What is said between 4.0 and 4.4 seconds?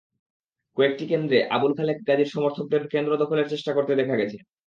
দেখা গেছে।